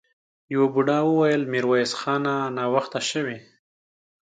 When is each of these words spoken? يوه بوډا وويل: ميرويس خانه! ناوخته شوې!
يوه 0.53 0.67
بوډا 0.73 0.99
وويل: 1.09 1.41
ميرويس 1.53 1.91
خانه! 2.01 2.35
ناوخته 2.57 2.99
شوې! 3.09 3.37